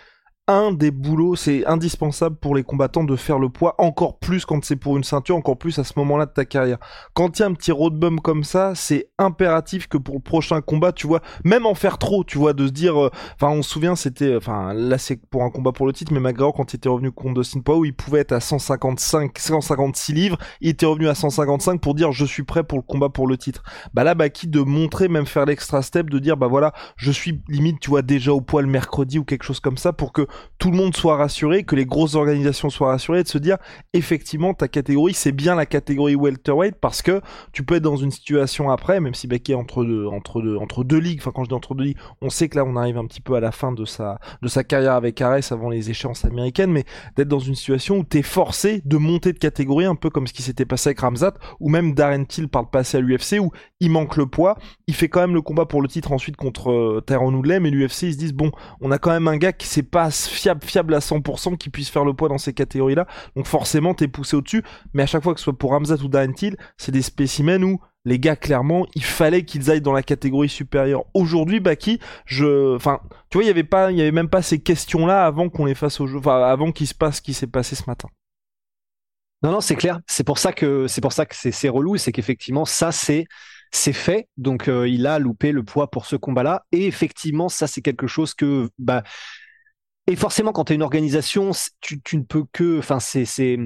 un 0.50 0.73
des 0.73 0.91
boulots, 0.91 1.37
c'est 1.37 1.67
indispensable 1.67 2.37
pour 2.37 2.55
les 2.55 2.62
combattants 2.62 3.05
de 3.05 3.17
faire 3.17 3.38
le 3.38 3.49
poids, 3.49 3.75
encore 3.79 4.19
plus 4.19 4.44
quand 4.44 4.64
c'est 4.64 4.76
pour 4.76 4.97
une 4.97 5.05
ceinture, 5.05 5.37
encore 5.37 5.58
plus 5.58 5.79
à 5.79 5.85
ce 5.85 5.93
moment-là 5.97 6.26
de 6.26 6.32
ta 6.32 6.44
carrière. 6.44 6.79
Quand 7.14 7.38
il 7.38 7.43
y 7.43 7.44
a 7.44 7.49
un 7.49 7.55
petit 7.55 7.73
road 7.73 7.94
bump 7.94 8.20
comme 8.20 8.44
ça, 8.44 8.75
c'est 8.75 9.11
impératif 9.19 9.87
que 9.87 9.99
pour 9.99 10.17
le 10.17 10.20
prochain 10.20 10.61
combat, 10.61 10.93
tu 10.93 11.06
vois, 11.06 11.20
même 11.44 11.67
en 11.67 11.75
faire 11.75 11.99
trop, 11.99 12.25
tu 12.25 12.38
vois, 12.38 12.52
de 12.52 12.67
se 12.67 12.73
dire, 12.73 13.00
euh, 13.00 13.11
enfin, 13.35 13.52
on 13.52 13.62
se 13.62 13.70
souvient, 13.70 13.94
c'était, 13.97 14.37
enfin, 14.37 14.75
là 14.75 14.99
c'est 14.99 15.17
pour 15.17 15.43
un 15.43 15.50
combat 15.50 15.73
pour 15.73 15.87
le 15.87 15.93
titre, 15.93 16.12
mais 16.12 16.20
McGregor 16.20 16.53
quand 16.53 16.73
il 16.73 16.76
était 16.76 16.88
revenu 16.88 17.12
contre 17.12 17.41
Dustin 17.41 17.60
Poirier, 17.60 17.89
il 17.89 17.94
pouvait 17.94 18.20
être 18.20 18.32
à 18.32 18.41
155, 18.41 19.39
156 19.39 20.13
livres, 20.13 20.39
il 20.60 20.70
était 20.70 20.86
revenu 20.86 21.08
à 21.08 21.15
155 21.15 21.81
pour 21.81 21.94
dire, 21.94 22.13
je 22.13 22.24
suis 22.24 22.43
prêt 22.43 22.65
pour 22.65 22.79
le 22.79 22.82
combat 22.82 23.08
pour 23.08 23.27
le 23.27 23.36
titre. 23.36 23.63
Bah 23.94 24.05
là, 24.05 24.15
bah 24.15 24.29
qui 24.29 24.48
de 24.48 24.60
montrer, 24.60 25.08
même 25.08 25.27
faire 25.27 25.46
l'extra 25.46 25.82
step, 25.82 26.10
de 26.10 26.19
dire, 26.19 26.36
bah 26.36 26.48
voilà, 26.48 26.72
je 26.96 27.10
suis 27.10 27.41
limite, 27.48 27.81
tu 27.81 27.91
vois, 27.91 28.03
déjà 28.03 28.32
au 28.32 28.41
poids 28.41 28.63
le 28.63 28.69
mercredi 28.69 29.19
ou 29.19 29.24
quelque 29.24 29.44
chose 29.44 29.60
comme 29.60 29.77
ça 29.77 29.93
pour 29.93 30.13
que 30.13 30.27
tout 30.59 30.70
le 30.70 30.77
monde 30.77 30.94
soit 30.94 31.17
rassuré, 31.17 31.65
que 31.65 31.75
les 31.75 31.87
grosses 31.87 32.15
organisations 32.15 32.70
soient 32.70 32.89
rassurées, 32.89 33.23
de 33.23 33.29
se 33.29 33.39
dire 33.39 33.56
effectivement 33.93 34.55
ta 34.55 34.69
catégorie 34.69 35.15
c'est 35.15 35.32
bien 35.32 35.55
la 35.55 35.67
catégorie 35.67 36.15
welterweight 36.15 36.77
parce 36.81 37.03
que 37.03 37.20
tu 37.53 37.65
peux 37.65 37.77
être 37.77 37.82
dans 37.82 37.97
une 37.97 38.11
situation 38.11 38.70
après, 38.70 39.01
même 39.01 39.15
si 39.15 39.27
Becky 39.27 39.53
est 39.53 39.55
entre 39.55 39.85
deux, 39.85 40.06
entre 40.06 40.43
deux, 40.43 40.56
entre 40.56 40.85
deux 40.85 40.99
ligues. 40.99 41.20
Enfin 41.20 41.32
quand 41.35 41.44
je 41.44 41.49
dis 41.49 41.55
entre 41.55 41.75
deux 41.75 41.85
ligues, 41.85 41.99
on 42.20 42.31
sait 42.31 42.49
que 42.49 42.56
là 42.56 42.65
on 42.65 42.77
arrive 42.77 42.99
un 42.99 43.06
petit 43.06 43.20
peu 43.20 43.35
à 43.35 43.41
la 43.41 43.53
fin 43.53 43.73
de 43.73 43.85
sa 43.85 44.19
de 44.43 44.49
sa 44.49 44.65
carrière 44.65 44.94
avec 44.94 45.20
Ares 45.20 45.51
avant 45.51 45.70
les 45.70 45.91
échéances 45.91 46.25
américaines, 46.25 46.70
mais 46.70 46.85
d'être 47.17 47.29
dans 47.29 47.39
une 47.39 47.55
situation 47.55 47.99
où 47.99 48.05
t'es 48.05 48.23
forcé 48.23 48.82
de 48.85 48.97
monter 48.97 49.32
de 49.32 49.39
catégorie, 49.39 49.85
un 49.85 49.94
peu 49.94 50.11
comme 50.11 50.27
ce 50.27 50.32
qui 50.32 50.43
s'était 50.43 50.65
passé 50.65 50.91
avec 50.91 51.01
Ramzat 51.01 51.35
ou 51.59 51.69
même 51.69 51.94
Darren 51.94 52.25
Till 52.25 52.49
par 52.49 52.63
le 52.63 52.69
passé 52.69 52.99
à 52.99 53.01
l'UFC 53.01 53.41
où 53.41 53.51
il 53.81 53.91
manque 53.91 54.17
le 54.17 54.27
poids, 54.27 54.56
il 54.87 54.94
fait 54.94 55.09
quand 55.09 55.20
même 55.20 55.35
le 55.35 55.43
combat 55.43 55.67
pour 55.67 55.82
le 55.82 55.89
titre 55.89 56.13
ensuite 56.13 56.37
contre 56.37 56.70
euh, 56.70 57.03
Tyrone 57.06 57.35
Woodley, 57.35 57.61
mais 57.61 57.70
l'UFC 57.70 58.03
ils 58.03 58.13
se 58.13 58.19
disent 58.19 58.35
bon, 58.35 58.51
on 58.81 58.91
a 58.91 58.99
quand 58.99 59.11
même 59.11 59.29
un 59.29 59.37
gars 59.37 59.53
qui 59.53 59.67
s'est 59.67 59.82
pas 59.82 60.11
fiable 60.31 60.94
à 60.94 61.01
100% 61.01 61.56
qui 61.56 61.70
puisse 61.70 61.91
faire 61.91 62.05
le 62.05 62.15
poids 62.15 62.29
dans 62.29 62.39
ces 62.39 62.53
catégories-là. 62.53 63.06
Donc 63.37 63.46
forcément, 63.46 63.94
t'es 63.94 64.08
poussé 64.08 64.37
au-dessus. 64.37 64.63
Mais 64.94 65.03
à 65.03 65.06
chaque 65.06 65.22
fois 65.22 65.34
que 65.34 65.41
ce 65.41 65.44
soit 65.44 65.58
pour 65.58 65.70
Ramzat 65.70 65.96
ou 66.03 66.08
Darentil, 66.08 66.56
c'est 66.77 66.93
des 66.93 67.03
spécimens 67.03 67.63
où 67.63 67.81
les 68.05 68.19
gars, 68.19 68.37
clairement, 68.37 68.87
il 68.94 69.05
fallait 69.05 69.44
qu'ils 69.44 69.70
aillent 69.70 69.82
dans 69.82 69.93
la 69.93 70.03
catégorie 70.03 70.49
supérieure. 70.49 71.05
Aujourd'hui, 71.13 71.60
Baki, 71.60 72.01
je, 72.25 72.75
enfin, 72.75 73.01
tu 73.29 73.37
vois, 73.37 73.44
il 73.44 73.49
y 73.49 73.51
avait 73.51 73.67
y 73.94 74.01
avait 74.01 74.10
même 74.10 74.31
pas 74.31 74.43
ces 74.43 74.58
questions-là 74.58 75.27
avant 75.27 75.51
qu'on 75.51 75.67
les 75.67 75.75
fasse 75.75 76.01
au 76.01 76.06
jeu, 76.06 76.19
enfin, 76.19 76.43
avant 76.43 76.72
qu'il 76.72 76.87
se 76.87 76.94
passe 76.94 77.17
ce 77.17 77.22
qui 77.22 77.34
s'est 77.34 77.46
passé 77.46 77.77
ce 77.77 77.84
matin. 77.87 78.08
Non, 79.43 79.53
non, 79.53 79.60
c'est 79.60 79.77
clair. 79.77 80.01
C'est 80.06 80.25
pour 80.25 80.39
ça 80.39 80.53
que 80.53 80.87
c'est 80.87 81.01
pour 81.01 81.13
ça 81.13 81.25
que 81.27 81.34
c'est 81.34 81.69
relou, 81.69 81.96
c'est 81.96 82.13
qu'effectivement, 82.13 82.65
ça, 82.65 82.93
c'est 82.93 83.27
c'est 83.72 83.93
fait. 83.93 84.29
Donc, 84.37 84.69
euh, 84.69 84.89
il 84.89 85.06
a 85.06 85.19
loupé 85.19 85.53
le 85.53 85.63
poids 85.63 85.91
pour 85.91 86.06
ce 86.06 86.17
combat-là. 86.17 86.67
Et 86.72 86.87
effectivement, 86.87 87.49
ça, 87.49 87.67
c'est 87.67 87.82
quelque 87.82 88.06
chose 88.06 88.34
que, 88.34 88.69
bah, 88.79 89.03
et 90.10 90.17
forcément, 90.17 90.52
quand 90.52 90.64
tu 90.64 90.72
es 90.72 90.76
une 90.76 90.82
organisation, 90.82 91.52
tu, 91.81 92.00
ne 92.14 92.22
peux 92.22 92.44
que. 92.52 92.79
Enfin, 92.79 92.98
c'est. 93.00 93.58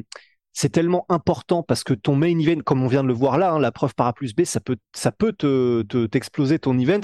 Tellement 0.73 1.05
important 1.09 1.63
parce 1.63 1.83
que 1.83 1.95
ton 1.95 2.15
main 2.15 2.39
event, 2.39 2.61
comme 2.61 2.83
on 2.83 2.87
vient 2.87 3.03
de 3.03 3.09
le 3.09 3.15
voir 3.15 3.39
là, 3.39 3.53
hein, 3.53 3.59
la 3.59 3.73
preuve 3.73 3.95
par 3.95 4.07
A 4.07 4.13
plus 4.13 4.35
B, 4.35 4.45
ça 4.45 4.61
peut, 4.61 4.77
ça 4.95 5.11
peut 5.11 5.33
te, 5.33 5.83
t'exploser 6.07 6.59
ton 6.59 6.79
event. 6.79 7.01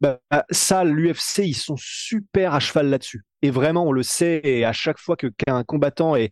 Bah, 0.00 0.20
ça, 0.50 0.84
l'UFC, 0.84 1.38
ils 1.38 1.56
sont 1.56 1.76
super 1.78 2.54
à 2.54 2.60
cheval 2.60 2.88
là-dessus. 2.90 3.24
Et 3.42 3.50
vraiment, 3.50 3.86
on 3.86 3.92
le 3.92 4.02
sait, 4.02 4.40
et 4.44 4.64
à 4.64 4.72
chaque 4.72 4.98
fois 4.98 5.16
qu'un 5.16 5.64
combattant 5.64 6.14
est 6.14 6.30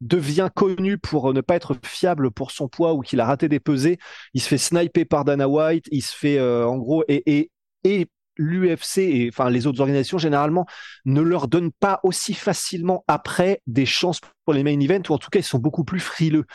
devient 0.00 0.50
connu 0.54 0.98
pour 0.98 1.32
ne 1.32 1.40
pas 1.40 1.56
être 1.56 1.76
fiable 1.82 2.30
pour 2.30 2.50
son 2.50 2.68
poids 2.68 2.92
ou 2.92 3.00
qu'il 3.00 3.20
a 3.20 3.24
raté 3.24 3.48
des 3.48 3.60
pesées, 3.60 3.98
il 4.34 4.42
se 4.42 4.48
fait 4.48 4.58
sniper 4.58 5.06
par 5.06 5.24
Dana 5.24 5.48
White, 5.48 5.86
il 5.90 6.02
se 6.02 6.14
fait 6.14 6.38
euh, 6.38 6.66
en 6.66 6.76
gros 6.76 7.04
et, 7.08 7.22
et, 7.38 7.50
et 7.84 8.06
l'UFC 8.36 8.98
et 8.98 9.28
enfin 9.32 9.50
les 9.50 9.66
autres 9.66 9.80
organisations 9.80 10.18
généralement 10.18 10.66
ne 11.04 11.20
leur 11.20 11.48
donnent 11.48 11.72
pas 11.72 12.00
aussi 12.02 12.34
facilement 12.34 13.04
après 13.08 13.60
des 13.66 13.86
chances 13.86 14.20
pour 14.44 14.54
les 14.54 14.62
main 14.62 14.78
events 14.80 15.10
ou 15.10 15.12
en 15.14 15.18
tout 15.18 15.30
cas 15.30 15.38
ils 15.40 15.44
sont 15.44 15.58
beaucoup 15.58 15.84
plus 15.84 16.00
frileux. 16.00 16.46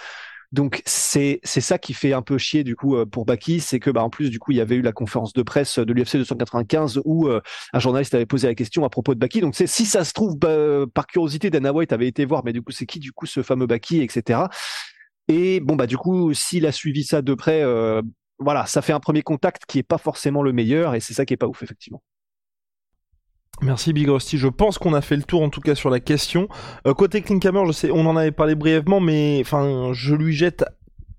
Donc 0.51 0.81
c'est 0.85 1.39
c'est 1.43 1.61
ça 1.61 1.77
qui 1.77 1.93
fait 1.93 2.13
un 2.13 2.23
peu 2.23 2.39
chier 2.39 2.63
du 2.63 2.75
coup 2.75 2.95
euh, 2.95 3.05
pour 3.05 3.25
Baki, 3.25 3.59
c'est 3.59 3.79
que 3.79 3.91
bah 3.91 4.03
en 4.03 4.09
plus 4.09 4.31
du 4.31 4.39
coup 4.39 4.51
il 4.51 4.57
y 4.57 4.61
avait 4.61 4.75
eu 4.75 4.81
la 4.81 4.91
conférence 4.91 5.31
de 5.33 5.43
presse 5.43 5.77
de 5.77 5.93
l'UFC 5.93 6.17
295 6.17 7.01
où 7.05 7.27
euh, 7.27 7.39
un 7.71 7.79
journaliste 7.79 8.15
avait 8.15 8.25
posé 8.25 8.47
la 8.47 8.55
question 8.55 8.83
à 8.83 8.89
propos 8.89 9.13
de 9.13 9.19
Baki. 9.19 9.41
Donc 9.41 9.53
c'est 9.55 9.67
si 9.67 9.85
ça 9.85 10.03
se 10.03 10.11
trouve 10.11 10.37
bah, 10.37 10.85
par 10.93 11.05
curiosité 11.05 11.51
Dana 11.51 11.71
White 11.71 11.93
avait 11.93 12.07
été 12.07 12.25
voir, 12.25 12.43
mais 12.43 12.53
du 12.53 12.63
coup 12.63 12.71
c'est 12.71 12.87
qui 12.87 12.99
du 12.99 13.11
coup 13.11 13.27
ce 13.27 13.43
fameux 13.43 13.67
Baki, 13.67 14.01
etc. 14.01 14.41
Et 15.27 15.59
bon 15.59 15.75
bah 15.75 15.85
du 15.85 15.97
coup 15.97 16.33
s'il 16.33 16.65
a 16.65 16.71
suivi 16.71 17.03
ça 17.03 17.21
de 17.21 17.35
près, 17.35 17.61
euh, 17.61 18.01
voilà, 18.39 18.65
ça 18.65 18.81
fait 18.81 18.93
un 18.93 18.99
premier 18.99 19.21
contact 19.21 19.63
qui 19.67 19.79
est 19.79 19.83
pas 19.83 19.97
forcément 19.97 20.41
le 20.41 20.53
meilleur 20.53 20.95
et 20.95 20.99
c'est 20.99 21.13
ça 21.13 21.25
qui 21.25 21.33
est 21.33 21.37
pas 21.37 21.47
ouf 21.47 21.61
effectivement. 21.63 22.01
Merci 23.61 23.91
Big 23.91 24.07
Rusty. 24.07 24.37
Je 24.37 24.47
pense 24.47 24.77
qu'on 24.77 24.93
a 24.93 25.01
fait 25.01 25.17
le 25.17 25.23
tour 25.23 25.41
en 25.41 25.49
tout 25.49 25.59
cas 25.59 25.75
sur 25.75 25.89
la 25.89 25.99
question. 25.99 26.47
Euh, 26.87 26.93
côté 26.93 27.21
Klinkhammer, 27.21 27.65
je 27.67 27.73
sais, 27.73 27.91
on 27.91 28.05
en 28.05 28.15
avait 28.15 28.31
parlé 28.31 28.55
brièvement, 28.55 29.01
mais 29.01 29.39
enfin, 29.41 29.91
je 29.91 30.15
lui 30.15 30.33
jette 30.33 30.63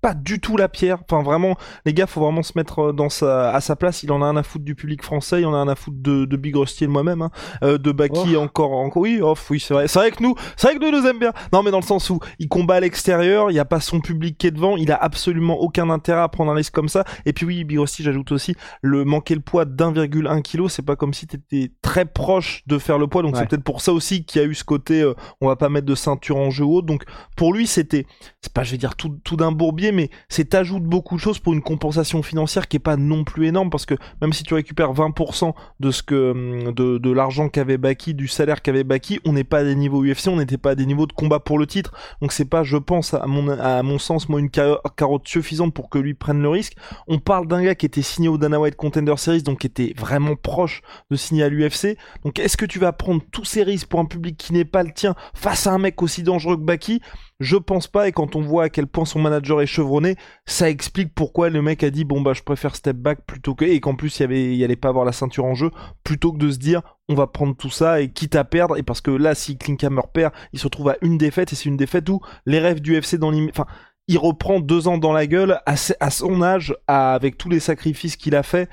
pas 0.01 0.13
du 0.13 0.39
tout 0.39 0.57
la 0.57 0.67
pierre. 0.67 0.99
Enfin, 1.09 1.23
vraiment, 1.23 1.55
les 1.85 1.93
gars, 1.93 2.07
faut 2.07 2.21
vraiment 2.21 2.43
se 2.43 2.53
mettre 2.55 2.79
euh, 2.79 2.93
dans 2.93 3.09
sa, 3.09 3.53
à 3.53 3.61
sa 3.61 3.75
place. 3.75 4.03
Il 4.03 4.11
en 4.11 4.21
a 4.21 4.25
un 4.25 4.35
à 4.35 4.43
foutre 4.43 4.65
du 4.65 4.75
public 4.75 5.03
français, 5.03 5.41
il 5.41 5.45
en 5.45 5.53
a 5.53 5.57
un 5.57 5.67
à 5.67 5.75
foutre 5.75 5.97
de, 5.99 6.25
de 6.25 6.37
Big 6.37 6.55
Rusty 6.55 6.85
et 6.85 6.87
moi-même, 6.87 7.21
hein. 7.21 7.31
euh, 7.63 7.77
de 7.77 7.91
Baki 7.91 8.35
oh. 8.35 8.39
encore, 8.39 8.71
encore. 8.73 9.01
Oui, 9.01 9.21
off, 9.21 9.49
oui, 9.49 9.59
c'est 9.59 9.73
vrai. 9.73 9.87
C'est 9.87 9.99
vrai 9.99 10.11
que 10.11 10.21
nous, 10.23 10.35
c'est 10.57 10.67
vrai 10.67 10.77
que 10.77 10.83
nous 10.83 10.91
nous 10.91 11.07
aime 11.07 11.19
bien. 11.19 11.33
Non, 11.53 11.63
mais 11.63 11.71
dans 11.71 11.79
le 11.79 11.85
sens 11.85 12.09
où 12.09 12.19
il 12.39 12.47
combat 12.47 12.75
à 12.75 12.79
l'extérieur, 12.79 13.51
il 13.51 13.53
y 13.53 13.59
a 13.59 13.65
pas 13.65 13.79
son 13.79 13.99
public 13.99 14.37
qui 14.37 14.47
est 14.47 14.51
devant, 14.51 14.75
il 14.75 14.91
a 14.91 14.95
absolument 14.95 15.59
aucun 15.59 15.89
intérêt 15.89 16.21
à 16.21 16.27
prendre 16.27 16.51
un 16.51 16.55
risque 16.55 16.73
comme 16.73 16.89
ça. 16.89 17.03
Et 17.25 17.33
puis 17.33 17.45
oui, 17.45 17.63
Big 17.63 17.79
Rusty, 17.79 18.03
j'ajoute 18.03 18.31
aussi, 18.31 18.55
le 18.81 19.05
manquer 19.05 19.35
le 19.35 19.41
poids 19.41 19.65
d'1,1 19.65 20.41
kg, 20.41 20.67
c'est 20.67 20.85
pas 20.85 20.95
comme 20.95 21.13
si 21.13 21.27
t'étais 21.27 21.71
très 21.81 22.05
proche 22.05 22.63
de 22.67 22.77
faire 22.77 22.97
le 22.97 23.07
poids. 23.07 23.21
Donc 23.21 23.37
c'est 23.37 23.47
peut-être 23.47 23.63
pour 23.63 23.81
ça 23.81 23.93
aussi 23.93 24.25
qu'il 24.25 24.41
y 24.41 24.45
a 24.45 24.47
eu 24.47 24.55
ce 24.55 24.63
côté, 24.63 25.01
euh, 25.01 25.13
on 25.41 25.47
va 25.47 25.55
pas 25.55 25.69
mettre 25.69 25.85
de 25.85 25.95
ceinture 25.95 26.37
en 26.37 26.49
jeu 26.49 26.65
haut. 26.65 26.81
Donc 26.81 27.03
pour 27.35 27.53
lui, 27.53 27.67
c'était, 27.67 28.05
c'est 28.41 28.53
pas, 28.53 28.63
je 28.63 28.71
vais 28.71 28.77
dire 28.77 28.95
tout, 28.95 29.19
tout 29.23 29.35
d'un 29.35 29.51
bourbier, 29.51 29.90
mais 29.91 30.09
c'est 30.29 30.55
ajoute 30.55 30.83
beaucoup 30.83 31.15
de 31.15 31.21
choses 31.21 31.39
pour 31.39 31.53
une 31.53 31.61
compensation 31.61 32.21
financière 32.23 32.67
qui 32.67 32.77
est 32.77 32.79
pas 32.79 32.97
non 32.97 33.23
plus 33.23 33.47
énorme 33.47 33.69
parce 33.69 33.85
que 33.85 33.95
même 34.21 34.33
si 34.33 34.43
tu 34.43 34.53
récupères 34.53 34.93
20% 34.93 35.53
de 35.79 35.91
ce 35.91 36.03
que 36.03 36.31
hum, 36.31 36.73
de, 36.73 36.97
de 36.97 37.11
l'argent 37.11 37.49
qu'avait 37.49 37.77
Baki, 37.77 38.13
du 38.13 38.27
salaire 38.27 38.61
qu'avait 38.61 38.83
Baki, 38.83 39.19
on 39.25 39.33
n'est 39.33 39.43
pas 39.43 39.59
à 39.59 39.63
des 39.63 39.75
niveaux 39.75 40.03
UFC, 40.03 40.27
on 40.27 40.37
n'était 40.37 40.57
pas 40.57 40.71
à 40.71 40.75
des 40.75 40.85
niveaux 40.85 41.07
de 41.07 41.13
combat 41.13 41.39
pour 41.39 41.59
le 41.59 41.67
titre. 41.67 41.93
Donc 42.21 42.31
c'est 42.31 42.45
pas, 42.45 42.63
je 42.63 42.77
pense, 42.77 43.13
à 43.13 43.27
mon 43.27 43.49
à 43.49 43.83
mon 43.83 43.99
sens, 43.99 44.29
moi 44.29 44.39
une 44.39 44.49
carotte 44.49 45.27
suffisante 45.27 45.73
pour 45.73 45.89
que 45.89 45.99
lui 45.99 46.13
prenne 46.13 46.41
le 46.41 46.49
risque. 46.49 46.73
On 47.07 47.19
parle 47.19 47.47
d'un 47.47 47.63
gars 47.63 47.75
qui 47.75 47.85
était 47.85 48.01
signé 48.01 48.29
au 48.29 48.37
Dana 48.37 48.59
White 48.59 48.75
Contender 48.75 49.15
Series, 49.17 49.43
donc 49.43 49.59
qui 49.59 49.67
était 49.67 49.93
vraiment 49.97 50.35
proche 50.35 50.81
de 51.09 51.15
signer 51.15 51.43
à 51.43 51.49
l'UFC. 51.49 51.97
Donc 52.23 52.39
est-ce 52.39 52.57
que 52.57 52.65
tu 52.65 52.79
vas 52.79 52.91
prendre 52.91 53.21
tous 53.31 53.45
ces 53.45 53.63
risques 53.63 53.87
pour 53.87 53.99
un 53.99 54.05
public 54.05 54.37
qui 54.37 54.53
n'est 54.53 54.65
pas 54.65 54.83
le 54.83 54.91
tien 54.91 55.15
face 55.33 55.67
à 55.67 55.71
un 55.71 55.77
mec 55.77 56.01
aussi 56.01 56.23
dangereux 56.23 56.57
que 56.57 56.63
Baki? 56.63 57.01
Je 57.41 57.57
pense 57.57 57.87
pas, 57.87 58.07
et 58.07 58.11
quand 58.11 58.35
on 58.35 58.41
voit 58.41 58.65
à 58.65 58.69
quel 58.69 58.85
point 58.85 59.03
son 59.03 59.19
manager 59.19 59.61
est 59.61 59.65
chevronné, 59.65 60.15
ça 60.45 60.69
explique 60.69 61.13
pourquoi 61.15 61.49
le 61.49 61.63
mec 61.63 61.83
a 61.83 61.89
dit 61.89 62.05
bon 62.05 62.21
bah 62.21 62.33
je 62.33 62.43
préfère 62.43 62.75
step 62.75 62.95
back 62.95 63.25
plutôt 63.25 63.55
que 63.55 63.65
et 63.65 63.79
qu'en 63.79 63.95
plus 63.95 64.19
il 64.19 64.55
y 64.55 64.63
allait 64.63 64.75
pas 64.75 64.89
avoir 64.89 65.05
la 65.05 65.11
ceinture 65.11 65.45
en 65.45 65.55
jeu 65.55 65.71
plutôt 66.03 66.33
que 66.33 66.37
de 66.37 66.51
se 66.51 66.59
dire 66.59 66.83
on 67.09 67.15
va 67.15 67.25
prendre 67.25 67.55
tout 67.55 67.71
ça 67.71 67.99
et 67.99 68.11
quitte 68.11 68.35
à 68.35 68.43
perdre 68.43 68.77
et 68.77 68.83
parce 68.83 69.01
que 69.01 69.09
là 69.09 69.33
si 69.33 69.57
Klinkhammer 69.57 70.03
perd, 70.13 70.33
il 70.53 70.59
se 70.59 70.65
retrouve 70.65 70.89
à 70.89 70.97
une 71.01 71.17
défaite 71.17 71.51
et 71.51 71.55
c'est 71.55 71.67
une 71.67 71.77
défaite 71.77 72.07
où 72.09 72.21
les 72.45 72.59
rêves 72.59 72.79
du 72.79 72.95
FC 72.95 73.17
dans 73.17 73.31
l'immédiat, 73.31 73.53
enfin 73.55 73.71
il 74.07 74.19
reprend 74.19 74.59
deux 74.59 74.87
ans 74.87 74.99
dans 74.99 75.13
la 75.13 75.25
gueule 75.25 75.59
à, 75.65 75.75
son 75.77 76.43
âge 76.43 76.75
avec 76.87 77.39
tous 77.39 77.49
les 77.49 77.59
sacrifices 77.59 78.17
qu'il 78.17 78.35
a 78.35 78.43
fait. 78.43 78.69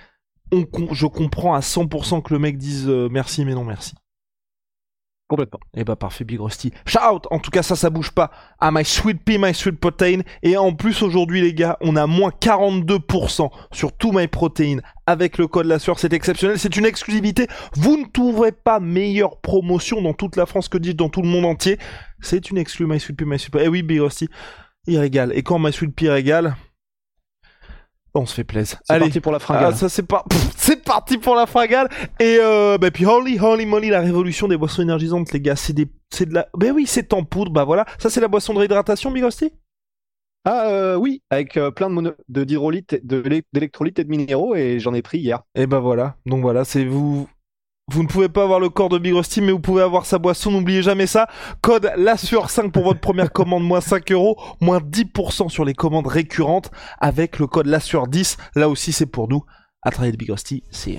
Je 0.53 1.07
comprends 1.07 1.55
à 1.55 1.61
100% 1.61 2.23
que 2.23 2.35
le 2.35 2.39
mec 2.39 2.59
dise 2.59 2.87
euh, 2.87 3.09
merci 3.11 3.47
mais 3.47 3.55
non 3.55 3.65
merci. 3.65 3.95
Complètement. 5.29 5.61
Et 5.75 5.81
eh 5.81 5.85
bah 5.85 5.95
parfait 5.95 6.25
Big 6.25 6.41
Rusty. 6.41 6.73
Shout 6.87 7.21
En 7.31 7.39
tout 7.39 7.51
cas 7.51 7.63
ça 7.63 7.77
ça 7.77 7.91
bouge 7.91 8.13
pas. 8.13 8.31
À 8.61 8.71
my 8.73 8.83
sweet 8.83 9.23
pea, 9.23 9.37
my 9.37 9.53
sweet 9.53 9.79
protein. 9.79 10.23
Et 10.43 10.57
en 10.57 10.73
plus 10.73 11.03
aujourd'hui 11.03 11.43
les 11.43 11.53
gars, 11.53 11.77
on 11.83 11.97
a 11.97 12.07
moins 12.07 12.31
42% 12.31 13.51
sur 13.71 13.93
tout 13.93 14.13
my 14.13 14.27
protein 14.27 14.79
avec 15.07 15.37
le 15.37 15.47
code 15.47 15.67
la 15.67 15.79
sueur. 15.79 15.99
C'est 15.99 16.15
exceptionnel. 16.15 16.59
C'est 16.59 16.77
une 16.79 16.87
exclusivité. 16.87 17.47
Vous 17.75 17.99
ne 17.99 18.07
trouverez 18.07 18.53
pas 18.53 18.81
meilleure 18.81 19.39
promotion 19.43 20.01
dans 20.01 20.15
toute 20.15 20.37
la 20.37 20.47
France 20.47 20.71
que 20.71 20.79
dit 20.79 20.95
dans 20.95 21.11
tout 21.11 21.21
le 21.21 21.29
monde 21.29 21.45
entier. 21.45 21.79
C'est 22.21 22.51
une 22.51 22.57
exclu 22.57 22.87
my 22.87 22.99
sweet 22.99 23.19
pea, 23.19 23.27
my 23.27 23.39
sweet. 23.39 23.55
Eh 23.61 23.69
oui 23.69 23.83
Big 23.83 24.01
Rusty. 24.01 24.31
Il 24.87 24.99
régale. 24.99 25.33
Et 25.35 25.43
quand 25.43 25.59
my 25.59 25.75
sweet 25.75 25.95
pea 25.95 26.09
régale, 26.09 26.57
on 28.15 28.27
se 28.27 28.35
fait 28.35 28.45
plaisir. 28.45 28.81
C'est 28.85 28.99
parti 28.99 29.21
pour 29.21 29.33
la 29.33 29.39
fringale. 29.39 29.73
Ah, 29.73 29.77
ça 29.77 29.89
c'est 30.57 30.85
parti 30.85 31.19
pour 31.19 31.35
la 31.35 31.47
fringale. 31.47 31.89
Et 32.21 32.39
euh, 32.41 32.79
bah 32.79 32.91
puis 32.91 33.07
holy 33.07 33.39
holy 33.39 33.67
moly 33.67 33.91
la 33.91 34.01
révolution 34.01 34.49
des 34.49 34.57
boissons 34.57 34.83
énergisantes 34.83 35.33
les 35.33 35.41
gars, 35.41 35.57
c'est 35.57 35.73
des, 35.73 35.89
c'est 36.11 36.27
de 36.27 36.35
la, 36.35 36.49
ben 36.57 36.73
oui 36.73 36.85
c'est 36.87 37.13
en 37.13 37.25
poudre, 37.25 37.53
bah 37.53 37.65
voilà, 37.65 37.85
ça 37.99 38.11
c'est 38.11 38.21
la 38.21 38.29
boisson 38.29 38.55
de 38.55 38.59
réhydratation, 38.59 39.11
Big 39.11 39.25
ah 40.45 40.71
euh, 40.71 40.97
oui, 40.97 41.23
avec 41.29 41.57
euh, 41.57 41.71
plein 41.71 41.91
de, 41.91 42.17
de 42.29 42.45
d'hydrolyte, 42.45 42.99
d'électrolytes 43.05 43.99
et 43.99 44.05
de 44.05 44.09
minéraux 44.09 44.55
et 44.55 44.79
j'en 44.79 44.95
ai 44.95 45.03
pris 45.03 45.19
hier. 45.19 45.43
Et 45.55 45.67
bah 45.67 45.81
voilà, 45.81 46.17
donc 46.25 46.41
voilà, 46.41 46.65
c'est 46.65 46.85
vous 46.85 47.29
vous 47.89 48.03
ne 48.03 48.09
pouvez 48.09 48.29
pas 48.29 48.43
avoir 48.43 48.61
le 48.61 48.69
corps 48.69 48.91
de 48.91 48.99
Big 48.99 49.15
Rusty, 49.15 49.41
mais 49.41 49.53
vous 49.53 49.61
pouvez 49.61 49.83
avoir 49.83 50.05
sa 50.05 50.19
boisson. 50.19 50.51
N'oubliez 50.51 50.83
jamais 50.83 51.07
ça. 51.07 51.27
Code 51.63 51.91
la 51.97 52.17
sueur 52.17 52.51
5 52.51 52.71
pour 52.71 52.85
votre 52.85 53.01
première 53.01 53.33
commande, 53.33 53.65
moins 53.65 53.81
5 53.81 54.13
euros, 54.13 54.39
moins 54.61 54.79
10% 54.79 55.49
sur 55.49 55.65
les 55.65 55.75
commandes 55.75 56.07
récurrentes 56.07 56.71
avec 57.01 57.39
le 57.39 57.47
code 57.47 57.67
la 57.67 57.81
sueur 57.81 58.07
10. 58.07 58.37
Là 58.55 58.69
aussi, 58.69 58.93
c'est 58.93 59.07
pour 59.07 59.29
nous. 59.29 59.43
À 59.83 59.91
travailler 59.91 60.13
de 60.13 60.19
Big 60.19 60.31
Rusty, 60.31 60.65
c'est 60.71 60.99